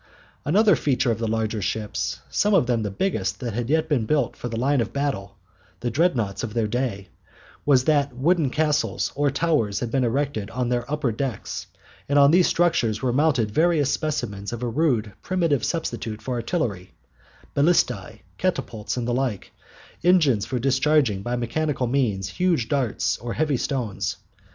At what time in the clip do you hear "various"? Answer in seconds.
13.51-13.91